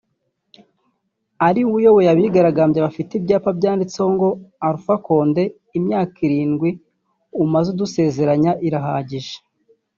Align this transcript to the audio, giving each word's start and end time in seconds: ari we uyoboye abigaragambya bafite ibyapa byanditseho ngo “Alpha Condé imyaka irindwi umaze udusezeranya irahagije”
ari 1.47 1.61
we 1.67 1.71
uyoboye 1.77 2.07
abigaragambya 2.11 2.85
bafite 2.87 3.11
ibyapa 3.15 3.49
byanditseho 3.57 4.09
ngo 4.15 4.29
“Alpha 4.67 4.95
Condé 5.05 5.43
imyaka 5.77 6.17
irindwi 6.27 6.69
umaze 7.43 7.67
udusezeranya 7.73 8.51
irahagije” 8.67 9.35